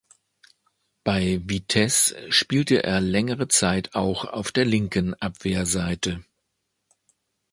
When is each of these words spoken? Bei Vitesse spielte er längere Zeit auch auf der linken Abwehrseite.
Bei 1.03 1.39
Vitesse 1.45 2.17
spielte 2.31 2.81
er 2.81 3.01
längere 3.01 3.47
Zeit 3.49 3.93
auch 3.93 4.25
auf 4.25 4.51
der 4.51 4.65
linken 4.65 5.13
Abwehrseite. 5.13 6.25